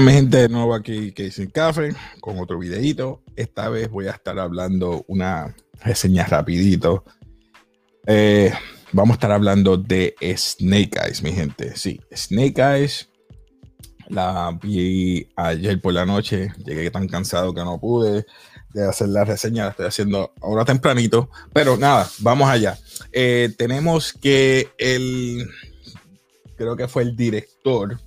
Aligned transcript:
Mi 0.00 0.12
gente, 0.12 0.38
de 0.38 0.48
nuevo 0.48 0.74
aquí 0.74 1.12
Casey 1.12 1.48
Café 1.48 1.94
con 2.20 2.38
otro 2.38 2.58
videito. 2.58 3.22
Esta 3.36 3.68
vez 3.68 3.90
voy 3.90 4.06
a 4.06 4.12
estar 4.12 4.38
hablando 4.38 5.04
una 5.08 5.54
reseña 5.84 6.24
rapidito. 6.24 7.04
Eh, 8.06 8.50
vamos 8.92 9.14
a 9.14 9.16
estar 9.16 9.30
hablando 9.30 9.76
de 9.76 10.14
Snake 10.36 10.98
Eyes, 11.04 11.22
mi 11.22 11.32
gente. 11.32 11.76
Sí, 11.76 12.00
Snake 12.16 12.62
Eyes. 12.62 13.10
La 14.08 14.58
vi 14.62 15.28
ayer 15.36 15.78
por 15.78 15.92
la 15.92 16.06
noche. 16.06 16.50
Llegué 16.64 16.90
tan 16.90 17.06
cansado 17.06 17.52
que 17.52 17.60
no 17.60 17.78
pude 17.78 18.24
de 18.72 18.88
hacer 18.88 19.10
la 19.10 19.24
reseña. 19.24 19.64
La 19.64 19.70
estoy 19.72 19.86
haciendo 19.86 20.32
ahora 20.40 20.64
tempranito. 20.64 21.28
Pero 21.52 21.76
nada, 21.76 22.08
vamos 22.20 22.48
allá. 22.48 22.78
Eh, 23.12 23.52
tenemos 23.58 24.14
que 24.14 24.70
el... 24.78 25.46
Creo 26.56 26.74
que 26.74 26.88
fue 26.88 27.02
el 27.02 27.14
director 27.14 27.98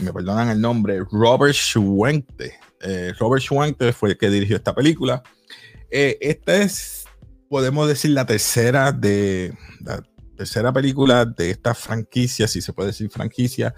me 0.00 0.12
perdonan 0.12 0.48
el 0.48 0.60
nombre, 0.60 1.00
Robert 1.10 1.54
Schwenke. 1.54 2.52
Eh, 2.80 3.12
Robert 3.18 3.42
Schwenke 3.42 3.92
fue 3.92 4.10
el 4.10 4.18
que 4.18 4.30
dirigió 4.30 4.56
esta 4.56 4.74
película. 4.74 5.22
Eh, 5.90 6.18
esta 6.20 6.56
es, 6.56 7.04
podemos 7.48 7.88
decir, 7.88 8.12
la 8.12 8.26
tercera 8.26 8.92
de 8.92 9.52
tercera 10.36 10.72
película 10.72 11.26
de 11.26 11.50
esta 11.50 11.74
franquicia, 11.74 12.48
si 12.48 12.62
se 12.62 12.72
puede 12.72 12.88
decir 12.88 13.10
franquicia. 13.10 13.74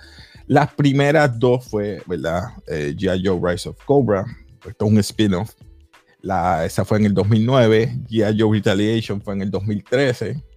Las 0.46 0.72
primeras 0.74 1.38
dos 1.38 1.66
fue, 1.68 2.02
¿verdad? 2.06 2.42
Eh, 2.68 2.94
G.I. 2.96 3.26
Joe 3.26 3.40
Rise 3.42 3.68
of 3.68 3.84
Cobra. 3.84 4.24
Esto 4.64 4.86
es 4.86 4.92
un 4.92 4.98
spin-off. 4.98 5.52
esa 6.64 6.84
fue 6.84 6.98
en 6.98 7.06
el 7.06 7.14
2009. 7.14 7.98
G.I. 8.08 8.38
Joe 8.38 8.56
Retaliation 8.56 9.20
fue 9.20 9.34
en 9.34 9.42
el 9.42 9.50
2013 9.50 10.51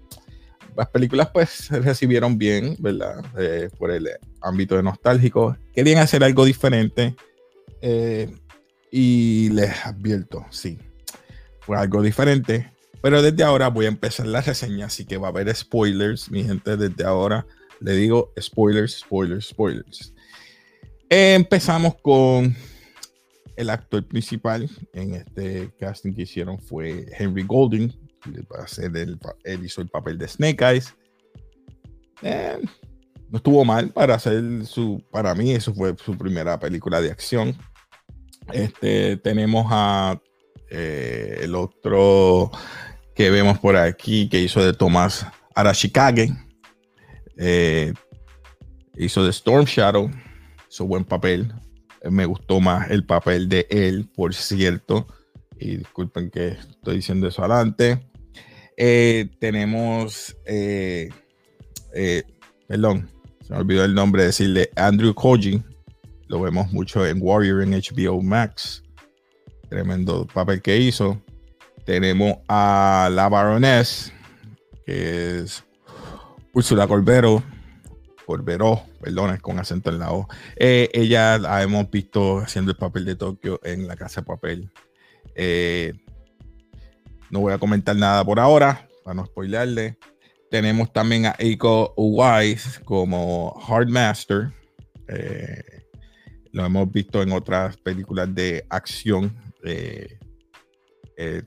las 0.75 0.89
películas 0.89 1.29
pues 1.33 1.69
recibieron 1.69 2.37
bien, 2.37 2.75
¿verdad? 2.79 3.23
Eh, 3.37 3.69
por 3.77 3.91
el 3.91 4.09
ámbito 4.41 4.75
de 4.75 4.83
nostálgico. 4.83 5.57
Querían 5.73 5.99
hacer 5.99 6.23
algo 6.23 6.45
diferente. 6.45 7.15
Eh, 7.81 8.33
y 8.91 9.49
les 9.49 9.85
advierto, 9.85 10.45
sí, 10.49 10.77
fue 11.59 11.77
algo 11.77 12.01
diferente. 12.01 12.71
Pero 13.01 13.21
desde 13.21 13.43
ahora 13.43 13.67
voy 13.67 13.85
a 13.85 13.89
empezar 13.89 14.25
la 14.25 14.41
reseña, 14.41 14.85
así 14.85 15.05
que 15.05 15.17
va 15.17 15.27
a 15.27 15.31
haber 15.31 15.53
spoilers, 15.53 16.31
mi 16.31 16.43
gente. 16.43 16.77
Desde 16.77 17.03
ahora 17.03 17.45
le 17.79 17.93
digo 17.93 18.33
spoilers, 18.39 18.99
spoilers, 18.99 19.49
spoilers. 19.49 20.13
empezamos 21.09 21.95
con 22.01 22.55
el 23.55 23.69
actor 23.69 24.05
principal 24.07 24.69
en 24.93 25.15
este 25.15 25.71
casting 25.79 26.13
que 26.13 26.23
hicieron 26.23 26.59
fue 26.59 27.05
Henry 27.17 27.43
Golding, 27.43 27.93
el, 28.25 29.19
él 29.43 29.65
hizo 29.65 29.81
el 29.81 29.89
papel 29.89 30.17
de 30.17 30.27
Snake 30.27 30.63
Eyes. 30.63 30.93
Eh, 32.21 32.59
no 33.29 33.37
estuvo 33.37 33.65
mal 33.65 33.89
para 33.89 34.15
hacer 34.15 34.65
su, 34.65 35.03
para 35.11 35.33
mí, 35.35 35.51
eso 35.51 35.73
fue 35.73 35.95
su 36.03 36.17
primera 36.17 36.59
película 36.59 37.01
de 37.01 37.11
acción. 37.11 37.55
Este, 38.53 39.17
tenemos 39.17 39.65
a 39.69 40.19
eh, 40.69 41.39
el 41.41 41.55
otro 41.55 42.51
que 43.15 43.29
vemos 43.29 43.59
por 43.59 43.75
aquí, 43.77 44.29
que 44.29 44.41
hizo 44.41 44.63
de 44.63 44.73
Tomás 44.73 45.25
Arashikage. 45.55 46.31
Eh, 47.37 47.93
hizo 48.95 49.23
de 49.23 49.31
Storm 49.31 49.65
Shadow. 49.65 50.11
Hizo 50.69 50.85
buen 50.85 51.05
papel. 51.05 51.53
Me 52.09 52.25
gustó 52.25 52.59
más 52.59 52.91
el 52.91 53.05
papel 53.05 53.49
de 53.49 53.67
él, 53.69 54.09
por 54.15 54.33
cierto. 54.33 55.07
Y 55.57 55.77
disculpen 55.77 56.29
que 56.29 56.49
estoy 56.49 56.97
diciendo 56.97 57.27
eso 57.27 57.43
adelante. 57.43 58.05
Eh, 58.77 59.29
tenemos, 59.39 60.35
eh, 60.45 61.09
eh, 61.93 62.23
perdón, 62.67 63.09
se 63.41 63.53
me 63.53 63.59
olvidó 63.59 63.85
el 63.85 63.93
nombre 63.93 64.23
de 64.23 64.27
decirle, 64.27 64.69
Andrew 64.75 65.13
Koji. 65.13 65.63
Lo 66.27 66.41
vemos 66.41 66.71
mucho 66.71 67.05
en 67.05 67.19
Warrior 67.21 67.61
en 67.61 67.71
HBO 67.71 68.21
Max. 68.21 68.83
Tremendo 69.69 70.25
papel 70.27 70.61
que 70.61 70.77
hizo. 70.77 71.21
Tenemos 71.85 72.37
a 72.47 73.09
la 73.11 73.29
Baroness, 73.29 74.11
que 74.85 75.39
es 75.39 75.63
Úrsula 76.53 76.87
Corbero. 76.87 77.43
Corbero, 78.25 78.81
perdón, 78.99 79.37
con 79.37 79.59
acento 79.59 79.91
en 79.91 79.99
la 79.99 80.11
O. 80.11 80.27
ella 80.57 81.37
la 81.37 81.61
hemos 81.61 81.89
visto 81.91 82.39
haciendo 82.39 82.71
el 82.71 82.77
papel 82.77 83.05
de 83.05 83.15
Tokio 83.15 83.59
en 83.63 83.87
La 83.87 83.95
Casa 83.95 84.21
de 84.21 84.25
Papel. 84.25 84.71
No 87.29 87.41
voy 87.41 87.53
a 87.53 87.57
comentar 87.57 87.95
nada 87.95 88.23
por 88.23 88.39
ahora, 88.39 88.87
para 89.03 89.15
no 89.15 89.25
spoilerle. 89.25 89.97
Tenemos 90.49 90.93
también 90.93 91.25
a 91.25 91.35
Eiko 91.37 91.93
Wise 91.97 92.81
como 92.83 93.59
Hardmaster. 93.67 94.51
Eh, 95.07 95.83
lo 96.51 96.65
hemos 96.65 96.91
visto 96.91 97.21
en 97.21 97.31
otras 97.31 97.77
películas 97.77 98.33
de 98.33 98.65
acción. 98.69 99.35
Eh, 99.63 100.19
eh, 101.17 101.43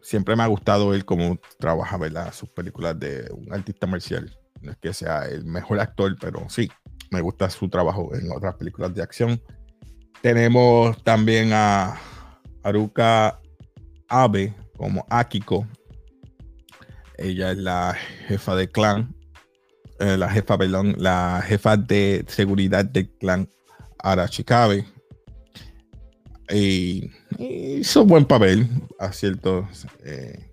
siempre 0.00 0.36
me 0.36 0.42
ha 0.42 0.46
gustado 0.46 0.94
él 0.94 1.04
como 1.04 1.38
trabaja, 1.58 1.98
¿verdad? 1.98 2.32
Sus 2.32 2.48
películas 2.48 2.98
de 2.98 3.28
un 3.32 3.52
artista 3.52 3.86
marcial. 3.86 4.34
No 4.60 4.70
es 4.70 4.78
que 4.78 4.94
sea 4.94 5.26
el 5.26 5.44
mejor 5.44 5.80
actor, 5.80 6.16
pero 6.20 6.48
sí, 6.48 6.70
me 7.10 7.20
gusta 7.20 7.50
su 7.50 7.68
trabajo 7.68 8.14
en 8.14 8.30
otras 8.30 8.54
películas 8.54 8.94
de 8.94 9.02
acción. 9.02 9.42
Tenemos 10.22 11.02
también 11.02 11.50
a 11.52 12.00
Haruka 12.62 13.40
Abe 14.08 14.54
como 14.82 15.06
Akiko. 15.10 15.64
Ella 17.16 17.52
es 17.52 17.58
la 17.58 17.96
jefa 18.26 18.56
del 18.56 18.68
clan, 18.68 19.14
eh, 20.00 20.16
la 20.16 20.28
jefa, 20.28 20.58
perdón, 20.58 20.96
la 20.98 21.40
jefa 21.46 21.76
de 21.76 22.24
seguridad 22.26 22.84
del 22.84 23.08
clan 23.10 23.48
Arachikabe. 24.00 24.84
Y, 26.50 27.12
hizo 27.38 28.04
buen 28.04 28.24
papel, 28.24 28.68
a 28.98 29.12
cierto. 29.12 29.68
Eh. 30.04 30.50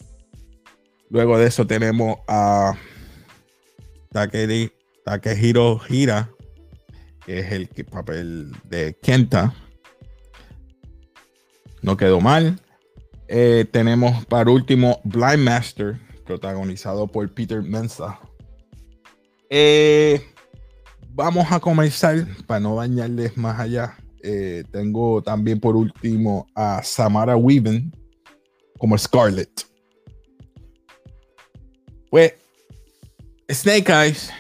luego 1.10 1.40
de 1.40 1.48
eso 1.48 1.66
tenemos 1.66 2.20
a 2.28 2.78
Takehiro 4.12 5.82
Hira, 5.90 6.30
que 7.26 7.40
es 7.40 7.52
el 7.52 7.68
papel 7.68 8.52
de 8.66 8.96
Kenta. 9.02 9.56
No 11.82 11.98
quedó 11.98 12.22
mal. 12.22 12.60
Eh, 13.32 13.64
tenemos 13.72 14.26
para 14.26 14.50
último 14.50 15.00
Blind 15.04 15.44
Master, 15.44 16.00
protagonizado 16.26 17.06
por 17.06 17.32
Peter 17.32 17.62
Mensa. 17.62 18.20
Eh, 19.52 20.20
vamos 21.12 21.46
a 21.52 21.60
comenzar 21.60 22.26
para 22.48 22.60
no 22.60 22.76
dañarles 22.76 23.38
más 23.38 23.60
allá. 23.60 23.96
Eh, 24.24 24.64
tengo 24.72 25.22
también 25.22 25.60
por 25.60 25.76
último 25.76 26.48
a 26.56 26.82
Samara 26.82 27.38
Weaven 27.38 27.96
como 28.80 28.98
Scarlet. 28.98 29.64
Pues 32.10 32.34
Snake 33.48 33.92
Eyes 33.92 34.32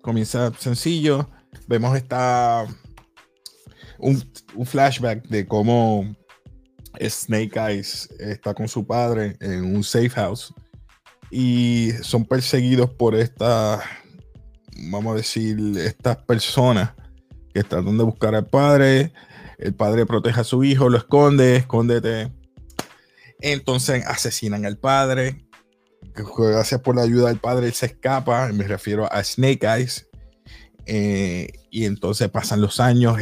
comienza 0.00 0.54
sencillo. 0.58 1.28
Vemos 1.66 1.94
esta 1.98 2.66
un, 3.98 4.24
un 4.54 4.64
flashback 4.64 5.28
de 5.28 5.46
cómo 5.46 6.16
Snake 7.00 7.58
Eyes 7.58 8.08
está 8.18 8.54
con 8.54 8.68
su 8.68 8.86
padre 8.86 9.36
en 9.40 9.76
un 9.76 9.84
safe 9.84 10.10
house 10.10 10.54
y 11.30 11.92
son 12.02 12.24
perseguidos 12.24 12.90
por 12.90 13.14
estas, 13.14 13.82
vamos 14.90 15.12
a 15.12 15.16
decir, 15.16 15.58
estas 15.78 16.16
personas 16.18 16.92
que 17.52 17.62
tratan 17.62 17.98
de 17.98 18.04
buscar 18.04 18.34
al 18.34 18.46
padre. 18.46 19.12
El 19.58 19.74
padre 19.74 20.06
protege 20.06 20.40
a 20.40 20.44
su 20.44 20.64
hijo, 20.64 20.88
lo 20.88 20.98
esconde, 20.98 21.56
escóndete. 21.56 22.32
Entonces 23.40 24.04
asesinan 24.06 24.64
al 24.64 24.78
padre. 24.78 25.44
Gracias 26.14 26.80
por 26.80 26.96
la 26.96 27.02
ayuda 27.02 27.28
del 27.28 27.38
padre, 27.38 27.66
él 27.66 27.74
se 27.74 27.86
escapa. 27.86 28.48
Me 28.52 28.66
refiero 28.66 29.12
a 29.12 29.22
Snake 29.22 29.66
Eyes. 29.66 30.06
Eh, 30.86 31.52
y 31.70 31.84
entonces 31.84 32.30
pasan 32.30 32.62
los 32.62 32.80
años, 32.80 33.18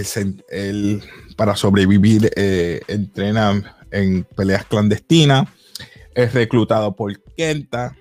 él, 0.50 1.03
para 1.37 1.56
sobrevivir 1.56 2.31
eh, 2.37 2.81
entrena 2.87 3.75
en 3.91 4.25
peleas 4.25 4.65
clandestinas, 4.65 5.49
es 6.15 6.33
reclutado 6.33 6.94
por 6.97 7.19
Kenta 7.37 7.97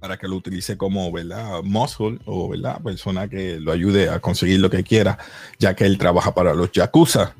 para 0.00 0.18
que 0.18 0.28
lo 0.28 0.36
utilice 0.36 0.76
como 0.76 1.10
¿verdad? 1.10 1.62
muscle 1.62 2.18
o 2.26 2.50
¿verdad? 2.50 2.82
persona 2.82 3.26
que 3.26 3.58
lo 3.58 3.72
ayude 3.72 4.10
a 4.10 4.20
conseguir 4.20 4.60
lo 4.60 4.68
que 4.68 4.84
quiera, 4.84 5.18
ya 5.58 5.74
que 5.74 5.86
él 5.86 5.96
trabaja 5.96 6.34
para 6.34 6.52
los 6.52 6.70
Yakuza. 6.72 7.34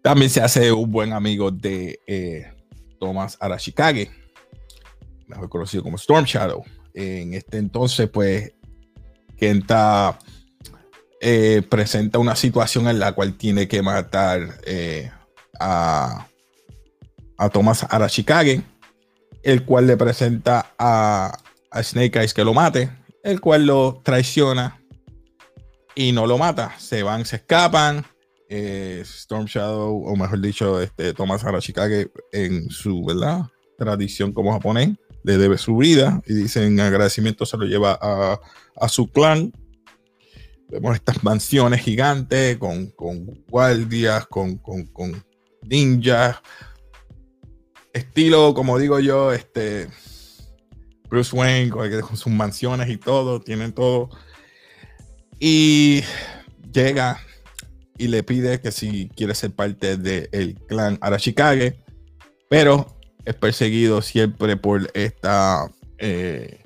También 0.00 0.30
se 0.30 0.40
hace 0.40 0.70
un 0.70 0.90
buen 0.92 1.12
amigo 1.12 1.50
de 1.50 1.98
eh, 2.06 2.52
Thomas 3.00 3.36
Arashikage, 3.40 4.10
mejor 5.26 5.48
conocido 5.48 5.82
como 5.82 5.96
Storm 5.96 6.24
Shadow. 6.24 6.64
En 6.94 7.34
este 7.34 7.58
entonces, 7.58 8.08
pues 8.08 8.52
Kenta 9.36 10.18
eh, 11.20 11.62
presenta 11.68 12.20
una 12.20 12.36
situación 12.36 12.86
en 12.86 13.00
la 13.00 13.10
cual 13.10 13.34
tiene 13.34 13.66
que 13.66 13.82
matar 13.82 14.60
eh, 14.64 15.10
a, 15.60 16.26
a 17.38 17.48
Thomas 17.48 17.86
Arashikage, 17.88 18.62
el 19.42 19.64
cual 19.64 19.86
le 19.86 19.96
presenta 19.96 20.74
a, 20.78 21.38
Snake 21.82 22.18
Eyes 22.18 22.34
que 22.34 22.44
lo 22.44 22.54
mate, 22.54 22.90
el 23.22 23.40
cual 23.40 23.66
lo 23.66 24.00
traiciona 24.02 24.80
y 25.94 26.12
no 26.12 26.26
lo 26.26 26.38
mata. 26.38 26.74
Se 26.78 27.02
van, 27.02 27.24
se 27.24 27.36
escapan. 27.36 28.04
Eh, 28.50 29.02
Storm 29.04 29.44
Shadow, 29.44 30.04
o 30.06 30.16
mejor 30.16 30.40
dicho, 30.40 30.80
este, 30.80 31.12
Thomas 31.12 31.44
Arashikage, 31.44 32.10
en 32.32 32.70
su 32.70 33.04
¿verdad? 33.04 33.42
tradición 33.76 34.32
como 34.32 34.52
japonés, 34.52 34.96
le 35.22 35.36
debe 35.36 35.58
su 35.58 35.76
vida 35.76 36.22
y 36.26 36.32
dicen 36.32 36.80
agradecimiento 36.80 37.44
se 37.44 37.58
lo 37.58 37.66
lleva 37.66 37.98
a, 38.00 38.40
a 38.76 38.88
su 38.88 39.10
clan. 39.10 39.52
Vemos 40.70 40.96
estas 40.96 41.22
mansiones 41.22 41.82
gigantes 41.82 42.56
con, 42.56 42.86
con 42.92 43.26
guardias, 43.48 44.26
con, 44.26 44.56
con 44.56 44.86
ninjas. 45.62 46.36
Estilo, 47.92 48.54
como 48.54 48.78
digo 48.78 49.00
yo, 49.00 49.32
este 49.32 49.88
Bruce 51.08 51.34
Wayne 51.34 51.70
con 51.70 52.16
sus 52.16 52.32
mansiones 52.32 52.88
y 52.88 52.96
todo, 52.96 53.40
tienen 53.40 53.72
todo. 53.72 54.10
Y 55.40 56.02
llega 56.72 57.20
y 57.96 58.08
le 58.08 58.22
pide 58.22 58.60
que 58.60 58.70
si 58.70 59.08
quiere 59.16 59.34
ser 59.34 59.52
parte 59.52 59.96
del 59.96 60.54
clan 60.68 60.98
Arashikage, 61.00 61.78
pero 62.48 62.98
es 63.24 63.34
perseguido 63.34 64.02
siempre 64.02 64.56
por 64.56 64.90
esta 64.94 65.66
eh, 65.98 66.62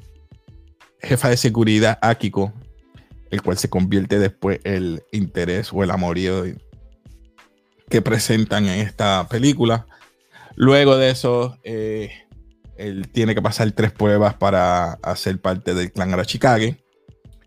jefa 1.01 1.31
de 1.31 1.37
seguridad 1.37 1.99
Akiko, 2.03 2.53
el 3.31 3.43
cual 3.43 3.57
se 3.57 3.71
convierte 3.71 4.19
después 4.19 4.61
el 4.65 5.03
interés 5.11 5.73
o 5.73 5.83
el 5.83 5.91
amorío 5.91 6.45
que 7.93 8.01
presentan 8.01 8.65
en 8.69 8.81
esta 8.81 9.29
película. 9.29 9.87
Luego 10.57 10.97
de 10.97 11.11
eso, 11.11 11.59
eh, 11.63 12.11
él 12.79 13.11
tiene 13.13 13.35
que 13.35 13.43
pasar 13.43 13.71
tres 13.73 13.93
pruebas 13.93 14.33
para 14.33 14.95
hacer 15.03 15.39
parte 15.43 15.75
del 15.75 15.93
clan 15.93 16.15
Arashikage. 16.15 16.83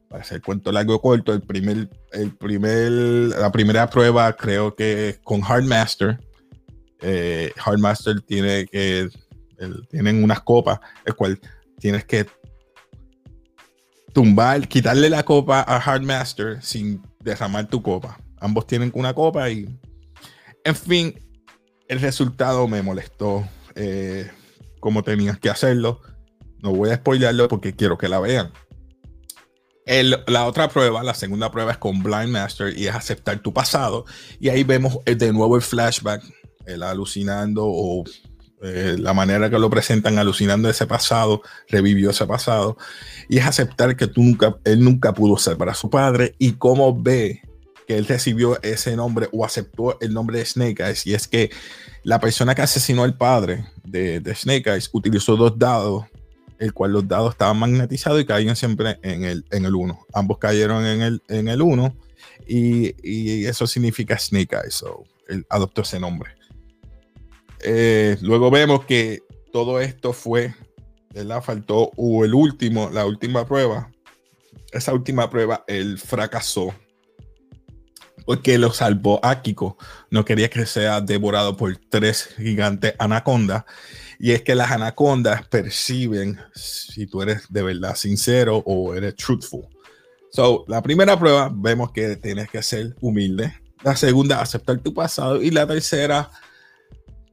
Para 0.08 0.22
hacer 0.22 0.44
cuento 0.44 0.72
largo 0.72 0.94
o 0.94 1.02
corto, 1.02 1.34
el 1.34 1.42
primer, 1.42 1.90
el 2.12 2.32
primer, 2.36 2.92
la 2.92 3.52
primera 3.52 3.90
prueba 3.90 4.34
creo 4.34 4.76
que 4.76 5.10
es 5.10 5.18
con 5.24 5.42
Hardmaster. 5.42 6.20
Eh, 7.02 7.52
Hardmaster 7.58 8.22
tiene 8.22 8.68
que, 8.68 9.10
tienen 9.90 10.24
unas 10.24 10.42
copas, 10.42 10.80
el 11.06 11.16
cual 11.16 11.40
tienes 11.80 12.06
que 12.06 12.28
tumbar, 14.14 14.68
quitarle 14.68 15.10
la 15.10 15.24
copa 15.24 15.66
a 15.68 15.80
Hardmaster 15.80 16.62
sin 16.62 17.02
derramar 17.20 17.66
tu 17.66 17.82
copa. 17.82 18.20
Ambos 18.40 18.68
tienen 18.68 18.92
una 18.94 19.12
copa 19.12 19.50
y, 19.50 19.68
en 20.66 20.76
fin, 20.76 21.20
el 21.88 22.02
resultado 22.02 22.68
me 22.68 22.82
molestó. 22.82 23.48
Eh, 23.76 24.30
como 24.86 25.02
tenías 25.02 25.40
que 25.40 25.50
hacerlo. 25.50 26.00
No 26.62 26.72
voy 26.72 26.92
a 26.92 26.98
spoilerlo 26.98 27.48
porque 27.48 27.76
quiero 27.76 27.98
que 27.98 28.08
la 28.08 28.20
vean. 28.20 28.52
la 30.28 30.46
otra 30.46 30.70
prueba, 30.70 31.02
la 31.02 31.16
segunda 31.16 31.50
prueba 31.50 31.72
es 31.72 31.80
con 31.80 32.04
Blind 32.04 32.30
Master 32.30 32.78
y 32.78 32.86
es 32.86 32.94
aceptar 32.94 33.40
tu 33.40 33.52
pasado. 33.52 34.06
Y 34.40 34.50
ahí 34.50 34.64
vemos 34.64 35.00
eh, 35.08 35.16
de 35.16 35.34
nuevo 35.34 35.56
el 35.56 35.64
flashback, 35.64 36.22
el 36.68 36.84
alucinando 36.84 37.66
o 37.66 38.04
eh, 38.62 38.96
la 39.00 39.16
manera 39.16 39.50
que 39.50 39.58
lo 39.58 39.72
presentan, 39.72 40.20
alucinando 40.20 40.70
ese 40.70 40.86
pasado, 40.86 41.42
revivió 41.68 42.12
ese 42.12 42.28
pasado. 42.28 42.78
Y 43.28 43.40
es 43.40 43.46
aceptar 43.48 43.98
que 43.98 44.06
tú 44.06 44.22
nunca, 44.22 44.56
él 44.66 44.84
nunca 44.84 45.16
pudo 45.16 45.36
ser 45.40 45.58
para 45.58 45.74
su 45.74 45.90
padre 45.90 46.36
y 46.38 46.52
cómo 46.54 46.96
ve 47.02 47.42
que 47.88 47.98
él 47.98 48.06
recibió 48.06 48.62
ese 48.62 48.96
nombre 48.96 49.30
o 49.32 49.46
aceptó 49.46 50.00
el 50.02 50.14
nombre 50.14 50.40
de 50.40 50.46
Snake 50.46 50.84
Eyes. 50.84 51.06
Y 51.06 51.14
es 51.14 51.28
que 51.28 51.52
la 52.04 52.20
persona 52.20 52.56
que 52.56 52.62
asesinó 52.62 53.04
al 53.04 53.18
padre 53.18 53.66
de, 53.84 54.22
Snake 54.36 54.70
Eyes 54.70 54.90
utilizó 54.94 55.36
dos 55.36 55.58
dados, 55.58 56.06
el 56.60 56.74
cual 56.74 56.94
los 56.94 57.08
dados 57.08 57.34
estaban 57.34 57.60
magnetizados 57.60 58.22
y 58.22 58.26
caían 58.26 58.56
siempre 58.56 59.00
en 59.04 59.24
el, 59.24 59.46
en 59.52 59.66
el 59.66 59.76
1. 59.76 60.08
Ambos 60.14 60.38
cayeron 60.38 60.86
en 60.86 61.02
el, 61.02 61.22
en 61.28 61.48
el 61.48 61.62
1 61.62 61.96
y, 62.48 63.46
eso 63.46 63.68
significa 63.68 64.18
Snake 64.18 64.56
Eyes. 64.56 64.76
So, 64.76 65.04
él 65.28 65.46
adoptó 65.50 65.82
ese 65.82 66.00
nombre. 66.00 66.32
Eh, 67.62 68.18
luego 68.22 68.52
vemos 68.52 68.86
que 68.86 69.24
todo 69.52 69.80
esto 69.80 70.14
fue, 70.14 70.54
¿verdad? 71.14 71.42
Faltó 71.42 71.92
o 71.96 72.26
el 72.26 72.34
último, 72.34 72.90
la 72.92 73.06
última 73.06 73.46
prueba. 73.46 73.92
Esa 74.72 74.94
última 74.94 75.30
prueba, 75.30 75.64
él 75.68 75.98
fracasó 75.98 76.74
porque 78.26 78.58
lo 78.58 78.72
salvó 78.72 79.24
Akiko. 79.24 79.78
No 80.10 80.26
quería 80.26 80.50
que 80.50 80.66
sea 80.66 81.02
devorado 81.02 81.56
por 81.56 81.78
tres 81.90 82.30
gigantes 82.38 82.96
anacondas. 82.98 83.64
Y 84.20 84.32
es 84.32 84.42
que 84.42 84.56
las 84.56 84.72
anacondas 84.72 85.48
perciben 85.48 86.40
si 86.54 87.06
tú 87.06 87.22
eres 87.22 87.44
de 87.50 87.64
verdad 87.64 87.96
sincero 87.96 88.64
o 88.66 88.96
eres 88.96 89.16
truthful. 89.16 89.68
So, 90.32 90.66
la 90.68 90.82
primera 90.82 91.18
prueba 91.18 91.52
vemos 91.54 91.92
que 91.92 92.16
tienes 92.18 92.50
que 92.50 92.62
ser 92.62 92.96
humilde. 93.00 93.54
La 93.84 93.96
segunda, 93.96 94.42
aceptar 94.42 94.80
tu 94.80 94.94
pasado. 94.94 95.42
Y 95.42 95.52
la 95.52 95.68
tercera, 95.68 96.32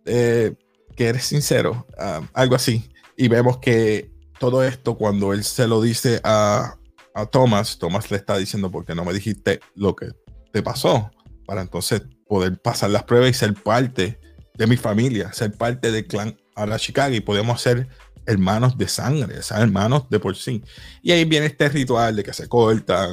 eh, 0.05 0.55
que 0.95 1.09
eres 1.09 1.25
sincero. 1.25 1.87
Um, 1.99 2.29
algo 2.35 2.55
así. 2.55 2.91
Y 3.17 3.29
vemos 3.29 3.59
que 3.59 4.11
todo 4.39 4.63
esto, 4.65 4.97
cuando 4.97 5.33
él 5.33 5.45
se 5.45 5.67
lo 5.67 5.81
dice 5.81 6.21
a, 6.25 6.77
a 7.15 7.27
Thomas, 7.27 7.79
Thomas 7.79 8.11
le 8.11 8.17
está 8.19 8.37
diciendo, 8.37 8.71
porque 8.71 8.95
no 8.95 9.05
me 9.05 9.13
dijiste 9.13 9.61
lo 9.75 9.97
que 9.97 10.09
te 10.53 10.63
pasó, 10.63 11.11
para 11.47 11.63
entonces 11.63 12.03
poder 12.27 12.61
pasar 12.61 12.91
las 12.91 13.05
pruebas 13.05 13.31
y 13.31 13.35
ser 13.35 13.55
parte 13.55 14.19
de 14.55 14.67
mi 14.67 14.77
familia, 14.77 15.33
ser 15.33 15.53
parte 15.53 15.91
del 15.91 16.07
clan 16.07 16.37
Arashikage 16.55 17.17
y 17.17 17.21
podemos 17.21 17.61
ser 17.61 17.89
hermanos 18.27 18.77
de 18.79 18.87
sangre, 18.89 19.37
hermanos 19.51 20.09
de 20.09 20.21
por 20.21 20.37
sí. 20.37 20.63
Y 21.03 21.13
ahí 21.13 21.25
viene 21.25 21.47
este 21.47 21.69
ritual 21.69 22.17
de 22.17 22.23
que 22.23 22.33
se 22.33 22.49
corta, 22.49 23.13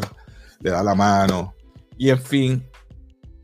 le 0.59 0.69
da 0.69 0.83
la 0.83 0.95
mano, 0.95 1.55
y 1.97 2.09
en 2.09 2.21
fin, 2.21 2.69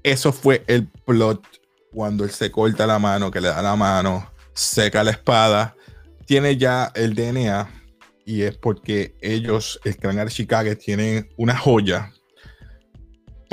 eso 0.01 0.31
fue 0.31 0.63
el 0.67 0.87
plot. 0.87 1.45
Cuando 1.91 2.23
él 2.23 2.31
se 2.31 2.51
corta 2.51 2.87
la 2.87 2.99
mano, 2.99 3.31
que 3.31 3.41
le 3.41 3.49
da 3.49 3.61
la 3.61 3.75
mano, 3.75 4.31
seca 4.53 5.03
la 5.03 5.11
espada, 5.11 5.75
tiene 6.25 6.57
ya 6.57 6.91
el 6.95 7.15
DNA 7.15 7.69
y 8.25 8.41
es 8.41 8.57
porque 8.57 9.15
ellos, 9.21 9.79
el 9.83 9.97
clan 9.97 10.19
Arashikage, 10.19 10.75
tienen 10.77 11.29
una 11.37 11.57
joya 11.57 12.11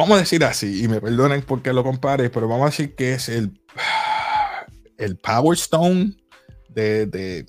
vamos 0.03 0.17
a 0.17 0.21
decir 0.21 0.43
así, 0.45 0.83
y 0.83 0.89
me 0.89 1.01
perdonen 1.01 1.43
porque 1.43 1.73
lo 1.73 1.85
compare, 1.85 2.29
pero 2.29 2.49
vamos 2.49 2.67
a 2.67 2.71
decir 2.71 2.97
que 2.97 3.13
es 3.15 3.29
el, 3.29 3.53
el 4.99 5.17
Power 5.17 5.57
Stone 5.57 6.17
de, 6.71 7.07
de, 7.07 7.47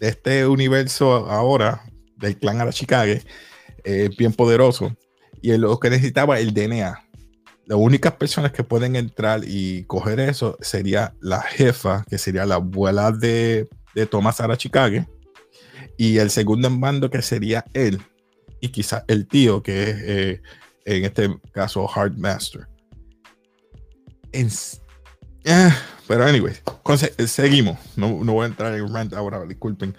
este 0.00 0.46
universo 0.46 1.30
ahora, 1.30 1.82
del 2.16 2.36
clan 2.36 2.60
Arashikage, 2.60 3.22
eh, 3.84 4.10
bien 4.18 4.34
poderoso. 4.34 4.94
Y 5.40 5.56
lo 5.56 5.80
que 5.80 5.88
necesitaba 5.88 6.38
el 6.38 6.52
DNA. 6.52 7.02
Las 7.64 7.78
únicas 7.78 8.12
personas 8.12 8.52
que 8.52 8.62
pueden 8.62 8.94
entrar 8.94 9.40
y 9.44 9.84
coger 9.84 10.20
eso 10.20 10.58
sería 10.60 11.14
la 11.20 11.40
jefa, 11.40 12.04
que 12.10 12.18
sería 12.18 12.44
la 12.44 12.56
abuela 12.56 13.10
de, 13.10 13.70
de 13.94 14.06
Thomas 14.06 14.38
Arashikage, 14.42 15.06
y 15.96 16.18
el 16.18 16.28
segundo 16.28 16.68
en 16.68 16.78
mando, 16.78 17.08
que 17.08 17.22
sería 17.22 17.64
él, 17.72 18.02
y 18.60 18.68
quizás 18.68 19.04
el 19.08 19.26
tío, 19.26 19.62
que 19.62 19.82
es 19.84 19.96
eh, 20.02 20.42
en 20.86 21.04
este 21.04 21.36
caso 21.52 21.86
Hard 21.92 22.16
Master. 22.16 22.66
Eh, 25.44 25.70
pero 26.06 26.24
anyway, 26.24 26.54
seguimos. 27.26 27.78
No, 27.96 28.24
no, 28.24 28.32
voy 28.32 28.44
a 28.44 28.48
entrar 28.48 28.74
en 28.74 28.92
rant 28.92 29.12
ahora, 29.12 29.44
disculpen. 29.44 29.94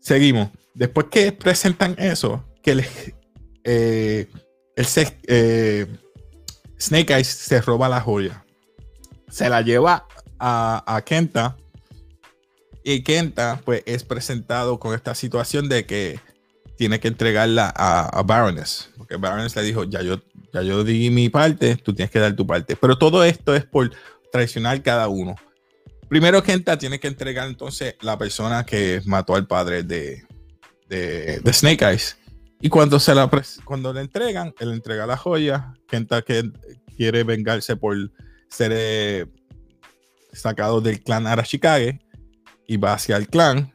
Seguimos. 0.00 0.50
Después 0.74 1.06
que 1.10 1.32
presentan 1.32 1.94
eso, 1.98 2.44
que 2.62 2.72
el, 2.72 2.84
eh, 3.64 4.28
eh, 4.76 5.86
Snake 6.78 7.14
Eyes 7.14 7.28
se 7.28 7.60
roba 7.60 7.88
la 7.88 8.00
joya. 8.00 8.44
Se 9.28 9.48
la 9.48 9.62
lleva 9.62 10.06
a, 10.38 10.82
a, 10.86 11.02
Kenta. 11.02 11.56
Y 12.84 13.02
Kenta, 13.02 13.60
pues, 13.64 13.82
es 13.86 14.04
presentado 14.04 14.78
con 14.80 14.94
esta 14.94 15.14
situación 15.14 15.68
de 15.68 15.86
que 15.86 16.20
tiene 16.82 16.98
que 16.98 17.06
entregarla 17.06 17.72
a, 17.76 18.24
Baroness 18.24 18.90
porque 18.96 19.14
Barnes 19.14 19.54
le 19.54 19.62
dijo, 19.62 19.84
ya 19.84 20.02
yo, 20.02 20.20
ya 20.52 20.62
yo 20.62 20.82
di 20.82 21.10
mi 21.10 21.28
parte, 21.28 21.76
tú 21.76 21.94
tienes 21.94 22.10
que 22.10 22.18
dar 22.18 22.34
tu 22.34 22.44
parte. 22.44 22.74
Pero 22.74 22.98
todo 22.98 23.22
esto 23.22 23.54
es 23.54 23.64
por 23.64 23.92
traicionar 24.32 24.82
cada 24.82 25.06
uno. 25.06 25.36
Primero 26.08 26.42
Kenta 26.42 26.76
tiene 26.76 26.98
que 26.98 27.06
entregar 27.06 27.46
entonces 27.46 27.94
la 28.00 28.18
persona 28.18 28.66
que 28.66 29.00
mató 29.04 29.36
al 29.36 29.46
padre 29.46 29.84
de, 29.84 30.24
de, 30.88 31.52
Snake 31.52 31.84
Eyes. 31.84 32.18
Y 32.60 32.68
cuando, 32.68 32.98
se 32.98 33.14
la, 33.14 33.30
cuando 33.64 33.92
le 33.92 34.00
entregan, 34.00 34.52
él 34.58 34.72
entrega 34.72 35.06
la 35.06 35.16
joya. 35.16 35.74
Kenta 35.86 36.22
que 36.22 36.50
quiere 36.96 37.22
vengarse 37.22 37.76
por 37.76 37.96
ser 38.48 38.72
eh, 38.74 39.26
sacado 40.32 40.80
del 40.80 41.00
clan 41.00 41.28
Arashikage 41.28 42.00
y 42.66 42.76
va 42.76 42.94
hacia 42.94 43.16
el 43.18 43.28
clan. 43.28 43.72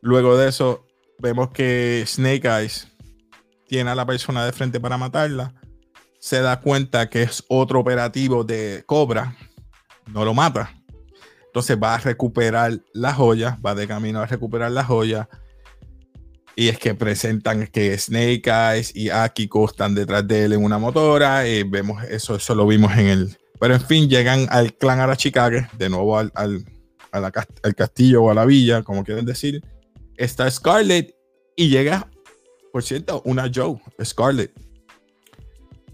Luego 0.00 0.36
de 0.36 0.48
eso, 0.48 0.84
vemos 1.22 1.50
que 1.50 2.02
Snake 2.04 2.48
Eyes 2.48 2.88
tiene 3.68 3.90
a 3.90 3.94
la 3.94 4.04
persona 4.04 4.44
de 4.44 4.52
frente 4.52 4.80
para 4.80 4.98
matarla, 4.98 5.54
se 6.18 6.40
da 6.40 6.60
cuenta 6.60 7.08
que 7.08 7.22
es 7.22 7.44
otro 7.48 7.80
operativo 7.80 8.44
de 8.44 8.82
Cobra, 8.86 9.36
no 10.08 10.24
lo 10.24 10.34
mata. 10.34 10.74
Entonces 11.46 11.78
va 11.80 11.94
a 11.94 11.98
recuperar 11.98 12.80
la 12.92 13.14
joya, 13.14 13.58
va 13.64 13.74
de 13.74 13.86
camino 13.86 14.20
a 14.20 14.26
recuperar 14.26 14.72
la 14.72 14.84
joya. 14.84 15.28
Y 16.56 16.68
es 16.68 16.78
que 16.78 16.94
presentan 16.94 17.66
que 17.66 17.96
Snake 17.96 18.42
Eyes 18.46 18.94
y 18.94 19.08
Akiko 19.10 19.66
están 19.66 19.94
detrás 19.94 20.26
de 20.26 20.44
él 20.44 20.54
en 20.54 20.64
una 20.64 20.78
motora. 20.78 21.46
Y 21.46 21.62
vemos 21.62 22.02
eso, 22.04 22.36
eso 22.36 22.54
lo 22.54 22.66
vimos 22.66 22.92
en 22.96 23.06
el. 23.06 23.38
Pero 23.60 23.74
en 23.74 23.80
fin, 23.80 24.08
llegan 24.08 24.46
al 24.50 24.74
clan 24.74 25.00
Arachikage, 25.00 25.68
de 25.78 25.88
nuevo 25.88 26.18
al, 26.18 26.32
al, 26.34 26.64
al 27.12 27.74
castillo 27.74 28.24
o 28.24 28.30
a 28.30 28.34
la 28.34 28.44
villa, 28.44 28.82
como 28.82 29.04
quieren 29.04 29.24
decir. 29.24 29.62
Está 30.22 30.48
Scarlett 30.48 31.16
y 31.56 31.68
llega, 31.68 32.08
por 32.72 32.84
cierto, 32.84 33.22
una 33.24 33.50
Joe, 33.52 33.82
Scarlett. 34.04 34.52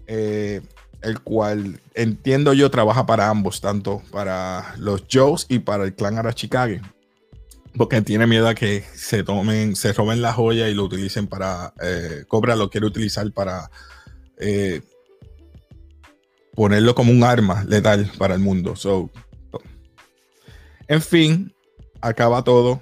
Eh, 0.05 0.61
el 1.01 1.19
cual 1.21 1.81
entiendo 1.95 2.53
yo 2.53 2.69
trabaja 2.69 3.07
para 3.07 3.27
ambos, 3.27 3.59
tanto 3.59 4.03
para 4.11 4.75
los 4.77 5.05
Joes 5.11 5.47
y 5.49 5.57
para 5.57 5.83
el 5.83 5.95
clan 5.95 6.19
Arachikage. 6.19 6.79
Porque 7.75 8.03
tiene 8.03 8.27
miedo 8.27 8.47
a 8.47 8.53
que 8.53 8.83
se 8.93 9.23
tomen, 9.23 9.75
se 9.75 9.93
roben 9.93 10.21
la 10.21 10.31
joya 10.31 10.69
y 10.69 10.75
lo 10.75 10.83
utilicen 10.83 11.25
para. 11.25 11.73
Eh, 11.81 12.25
Cobra 12.27 12.55
lo 12.55 12.69
quiere 12.69 12.85
utilizar 12.85 13.31
para 13.31 13.71
eh, 14.37 14.83
ponerlo 16.53 16.93
como 16.93 17.11
un 17.11 17.23
arma 17.23 17.63
letal 17.63 18.11
para 18.19 18.35
el 18.35 18.41
mundo. 18.41 18.75
So, 18.75 19.09
en 20.87 21.01
fin, 21.01 21.51
acaba 21.99 22.43
todo. 22.43 22.79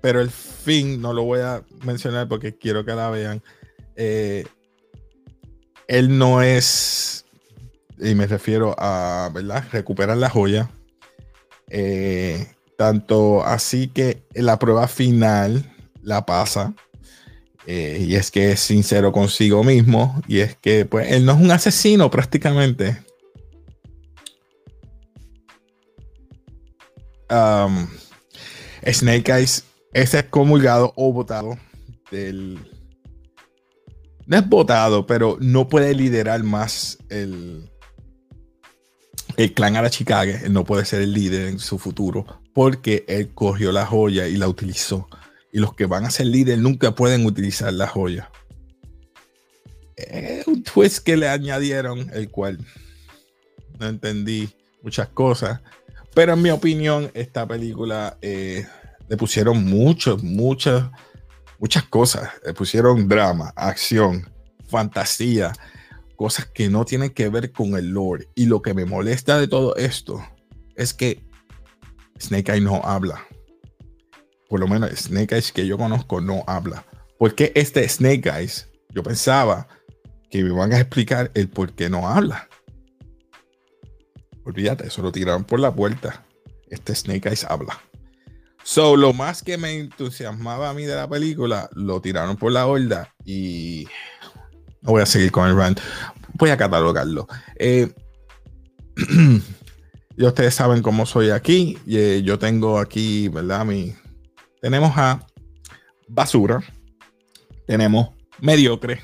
Pero 0.00 0.20
el 0.20 0.30
fin 0.30 1.00
no 1.00 1.12
lo 1.12 1.24
voy 1.24 1.40
a 1.40 1.64
mencionar 1.84 2.28
porque 2.28 2.56
quiero 2.56 2.84
que 2.84 2.92
la 2.92 3.10
vean. 3.10 3.42
Eh, 3.96 4.44
él 5.88 6.18
no 6.18 6.42
es 6.42 7.26
y 7.98 8.14
me 8.14 8.26
refiero 8.26 8.74
a, 8.78 9.30
¿verdad? 9.32 9.64
Recuperar 9.72 10.16
la 10.16 10.28
joya. 10.28 10.70
Eh, 11.68 12.46
tanto 12.76 13.44
así 13.44 13.88
que 13.88 14.22
la 14.34 14.58
prueba 14.58 14.86
final 14.88 15.72
la 16.02 16.26
pasa. 16.26 16.74
Eh, 17.66 18.04
y 18.06 18.14
es 18.14 18.30
que 18.30 18.52
es 18.52 18.60
sincero 18.60 19.12
consigo 19.12 19.64
mismo. 19.64 20.20
Y 20.28 20.40
es 20.40 20.56
que, 20.56 20.84
pues, 20.84 21.10
él 21.10 21.24
no 21.24 21.32
es 21.32 21.38
un 21.38 21.50
asesino 21.50 22.10
prácticamente. 22.10 23.02
Um, 27.28 27.88
Snake 28.86 29.32
Eyes 29.32 29.64
es 29.96 30.12
excomulgado 30.12 30.92
o 30.94 31.10
votado 31.10 31.58
del. 32.10 32.58
No 34.26 34.36
es 34.36 34.46
votado, 34.46 35.06
pero 35.06 35.38
no 35.40 35.68
puede 35.68 35.94
liderar 35.94 36.42
más 36.42 36.98
el, 37.08 37.70
el 39.38 39.54
clan 39.54 39.76
Arachikage 39.76 40.44
él 40.44 40.52
no 40.52 40.64
puede 40.64 40.84
ser 40.84 41.00
el 41.00 41.14
líder 41.14 41.48
en 41.48 41.58
su 41.58 41.78
futuro 41.78 42.26
porque 42.52 43.06
él 43.08 43.32
cogió 43.32 43.72
la 43.72 43.86
joya 43.86 44.28
y 44.28 44.36
la 44.36 44.48
utilizó. 44.48 45.08
Y 45.50 45.60
los 45.60 45.74
que 45.74 45.86
van 45.86 46.04
a 46.04 46.10
ser 46.10 46.26
líder 46.26 46.58
nunca 46.58 46.94
pueden 46.94 47.24
utilizar 47.24 47.72
la 47.72 47.86
joya. 47.86 48.30
Es 49.96 50.46
un 50.46 50.62
twist 50.62 50.98
que 50.98 51.16
le 51.16 51.28
añadieron, 51.28 52.10
el 52.12 52.30
cual 52.30 52.58
no 53.78 53.88
entendí 53.88 54.50
muchas 54.82 55.08
cosas. 55.08 55.62
Pero 56.14 56.34
en 56.34 56.42
mi 56.42 56.50
opinión, 56.50 57.10
esta 57.14 57.46
película 57.46 58.18
eh, 58.20 58.66
le 59.08 59.16
pusieron 59.16 59.64
muchas, 59.64 60.22
muchas, 60.22 60.90
muchas 61.58 61.84
cosas. 61.84 62.30
Le 62.44 62.52
pusieron 62.54 63.08
drama, 63.08 63.52
acción, 63.56 64.30
fantasía 64.68 65.52
cosas 66.16 66.46
que 66.46 66.68
no 66.68 66.84
tienen 66.84 67.10
que 67.10 67.28
ver 67.28 67.52
con 67.52 67.76
el 67.76 67.90
lore. 67.90 68.28
Y 68.34 68.46
lo 68.46 68.62
que 68.62 68.74
me 68.74 68.84
molesta 68.84 69.38
de 69.38 69.46
todo 69.46 69.76
esto 69.76 70.26
es 70.74 70.92
que 70.94 71.22
Snake 72.18 72.52
Eyes 72.52 72.64
no 72.64 72.80
habla. 72.82 73.22
Por 74.48 74.60
lo 74.60 74.66
menos 74.66 74.90
Snake 74.90 75.34
Eyes 75.34 75.52
que 75.52 75.66
yo 75.66 75.76
conozco 75.76 76.20
no 76.20 76.42
habla. 76.46 76.84
Porque 77.18 77.52
este 77.54 77.88
Snake 77.88 78.28
Eyes, 78.28 78.68
yo 78.90 79.02
pensaba 79.02 79.68
que 80.30 80.42
me 80.42 80.50
van 80.50 80.72
a 80.72 80.80
explicar 80.80 81.30
el 81.34 81.48
por 81.48 81.74
qué 81.74 81.88
no 81.88 82.08
habla. 82.08 82.48
Olvídate, 84.44 84.86
eso 84.86 85.02
lo 85.02 85.12
tiraron 85.12 85.44
por 85.44 85.60
la 85.60 85.74
puerta. 85.74 86.24
Este 86.68 86.94
Snake 86.94 87.28
Eyes 87.28 87.44
habla. 87.44 87.80
So, 88.68 88.96
lo 88.96 89.12
más 89.12 89.44
que 89.44 89.58
me 89.58 89.78
entusiasmaba 89.78 90.68
a 90.68 90.74
mí 90.74 90.86
de 90.86 90.96
la 90.96 91.08
película, 91.08 91.70
lo 91.74 92.00
tiraron 92.00 92.36
por 92.36 92.50
la 92.50 92.66
horda 92.66 93.14
y 93.24 93.86
no 94.82 94.90
voy 94.90 95.02
a 95.02 95.06
seguir 95.06 95.30
con 95.30 95.48
el 95.48 95.56
rant. 95.56 95.78
Voy 96.34 96.50
a 96.50 96.56
catalogarlo. 96.56 97.28
Eh, 97.60 97.94
ya 100.16 100.26
ustedes 100.26 100.52
saben 100.52 100.82
cómo 100.82 101.06
soy 101.06 101.30
aquí. 101.30 101.78
Eh, 101.86 102.22
yo 102.24 102.40
tengo 102.40 102.80
aquí, 102.80 103.28
¿verdad? 103.28 103.64
Mi, 103.64 103.94
tenemos 104.60 104.98
a 104.98 105.24
basura. 106.08 106.60
Tenemos 107.68 108.08
mediocre. 108.40 109.00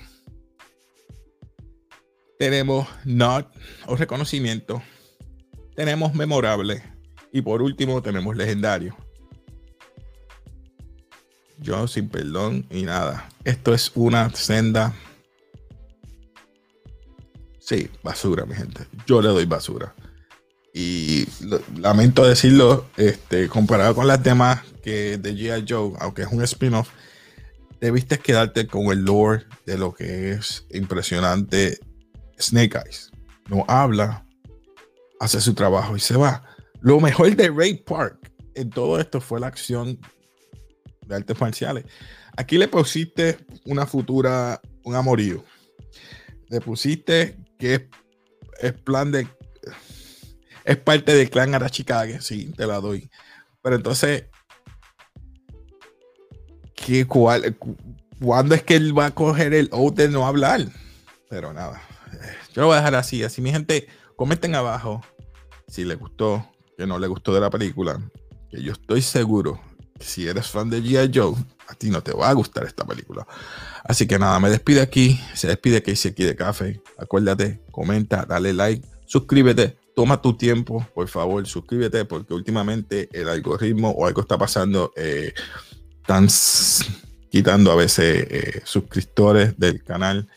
Tenemos 2.37 2.89
not 3.05 3.47
o 3.87 3.95
reconocimiento. 3.95 4.83
Tenemos 5.77 6.15
memorable. 6.15 6.83
Y 7.33 7.43
por 7.43 7.63
último 7.63 8.03
tenemos 8.03 8.37
legendario. 8.37 8.97
Yo 11.63 11.89
sin 11.89 12.09
perdón 12.09 12.67
y 12.71 12.83
nada. 12.83 13.29
Esto 13.45 13.73
es 13.73 13.93
una 13.95 14.29
senda 14.35 14.95
Sí, 17.63 17.89
basura, 18.03 18.45
mi 18.45 18.57
gente. 18.57 18.87
Yo 19.07 19.23
le 19.23 19.29
doy 19.29 19.47
basura. 19.47 19.95
Y 20.75 21.27
lamento 21.79 22.25
decirlo, 22.25 22.87
este, 22.97 23.49
comparado 23.49 23.95
con 23.95 24.09
las 24.09 24.23
demás 24.23 24.61
que 24.83 25.17
de 25.17 25.35
G.I. 25.35 25.65
Joe, 25.69 25.93
aunque 26.01 26.23
es 26.23 26.29
un 26.33 26.43
spin-off, 26.43 26.89
debiste 27.81 28.19
quedarte 28.19 28.67
con 28.67 28.87
el 28.87 29.05
lore 29.05 29.45
de 29.65 29.79
lo 29.79 29.95
que 29.95 30.33
es 30.33 30.67
impresionante 30.71 31.79
Snake 32.37 32.77
Eyes. 32.85 33.13
No 33.49 33.65
habla, 33.69 34.27
hace 35.21 35.41
su 35.41 35.55
trabajo 35.55 35.97
y 35.97 36.01
se 36.01 36.17
va. 36.17 36.43
Lo 36.81 36.99
mejor 36.99 37.37
de 37.37 37.49
Ray 37.49 37.75
Park 37.75 38.33
en 38.57 38.71
todo 38.71 38.99
esto 38.99 39.21
fue 39.21 39.39
la 39.39 39.47
acción 39.47 40.01
de 41.13 41.19
artes 41.19 41.41
marciales. 41.41 41.85
Aquí 42.37 42.59
le 42.59 42.69
pusiste 42.69 43.39
una 43.67 43.87
futura, 43.87 44.61
un 44.85 44.95
amorío. 44.95 45.45
Le 46.49 46.61
pusiste 46.61 47.37
que 47.59 47.89
es, 48.61 48.73
plan 48.73 49.13
de. 49.13 49.29
Es 50.65 50.77
parte 50.79 51.15
del 51.15 51.31
clan 51.31 51.55
Arachikage, 51.55 52.21
sí, 52.21 52.53
te 52.57 52.67
la 52.67 52.81
doy. 52.81 53.11
Pero 53.63 53.77
entonces, 53.77 54.25
¿qué, 56.75 57.07
cuál, 57.07 57.57
¿cuándo 58.21 58.55
es 58.55 58.63
que 58.63 58.77
él 58.77 58.97
va 58.97 59.07
a 59.07 59.11
coger 59.15 59.55
el 59.55 59.69
oath 59.73 59.95
de 59.95 60.09
no 60.09 60.27
hablar? 60.27 60.67
Pero 61.29 61.53
nada, 61.53 61.81
yo 62.55 62.63
lo 62.63 62.67
voy 62.69 62.75
a 62.75 62.79
dejar 62.79 62.95
así. 62.95 63.23
Así, 63.23 63.41
mi 63.41 63.51
gente, 63.51 63.89
comenten 64.17 64.55
abajo 64.55 65.03
si 65.69 65.85
les 65.85 65.99
gustó, 65.99 66.47
que 66.77 66.87
no 66.87 66.99
les 66.99 67.09
gustó 67.09 67.35
de 67.35 67.41
la 67.41 67.51
película. 67.51 68.01
Que 68.51 68.63
yo 68.63 68.73
estoy 68.73 69.01
seguro 69.03 69.61
si 70.03 70.29
eres 70.29 70.49
fan 70.49 70.71
de 70.71 70.83
G.I. 70.83 71.11
Joe, 71.15 71.35
a 71.69 71.75
ti 71.75 71.91
no 71.91 72.03
te 72.03 72.13
va 72.13 72.29
a 72.29 72.33
gustar 72.33 72.65
esta 72.65 72.85
película. 72.85 73.27
Así 73.85 74.07
que 74.07 74.19
nada, 74.19 74.39
me 74.41 74.51
despido 74.51 74.83
aquí. 74.83 75.21
Se 75.35 75.49
despide 75.49 75.83
hice 75.87 76.11
aquí 76.11 76.25
de 76.25 76.37
café. 76.37 76.81
Acuérdate, 76.99 77.61
comenta, 77.71 78.25
dale 78.27 78.53
like, 78.53 78.87
suscríbete. 79.07 79.77
Toma 79.95 80.23
tu 80.23 80.37
tiempo, 80.37 80.87
por 80.95 81.07
favor, 81.09 81.47
suscríbete 81.47 82.05
porque 82.07 82.33
últimamente 82.33 83.09
el 83.13 83.29
algoritmo 83.29 83.91
o 83.91 84.07
algo 84.07 84.23
está 84.23 84.39
pasando. 84.39 84.93
Eh, 84.97 85.35
están 86.01 86.29
quitando 87.31 87.73
a 87.73 87.77
veces 87.77 88.27
eh, 88.31 88.63
suscriptores 88.65 89.59
del 89.59 89.83
canal. 89.83 90.29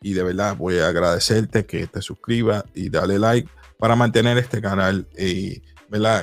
Y 0.00 0.14
de 0.14 0.22
verdad 0.22 0.56
voy 0.56 0.78
a 0.78 0.88
agradecerte 0.88 1.64
que 1.64 1.86
te 1.86 2.02
suscribas 2.02 2.64
y 2.74 2.90
dale 2.90 3.18
like 3.18 3.48
para 3.78 3.96
mantener 3.96 4.36
este 4.38 4.60
canal 4.60 5.06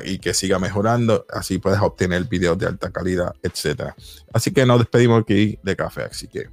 y 0.04 0.20
que 0.20 0.34
siga 0.34 0.60
mejorando. 0.60 1.26
Así 1.30 1.58
puedes 1.60 1.80
obtener 1.80 2.26
videos 2.26 2.58
de 2.58 2.68
alta 2.68 2.92
calidad, 2.92 3.34
etc. 3.44 3.94
Así 4.34 4.52
que 4.52 4.66
nos 4.66 4.80
despedimos 4.80 5.22
aquí 5.22 5.60
de 5.64 5.76
café. 5.76 6.04
Así 6.04 6.28
que, 6.28 6.50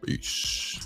peace. 0.00 0.78